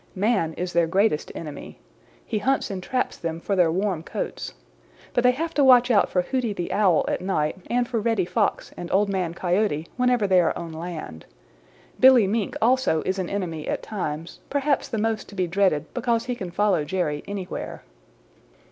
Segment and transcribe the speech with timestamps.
[0.15, 1.77] Man is their greatest enemy.
[2.25, 4.55] He hunts and traps them for their warm coats.
[5.13, 8.25] But they have to watch out for Hooty the Owl at night and for Reddy
[8.25, 11.27] Fox and Old Man Coyote whenever they are on land.
[11.99, 16.25] Billy Mink also is an enemy at times, perhaps the most to be dreaded because
[16.25, 17.83] he can follow Jerry anywhere.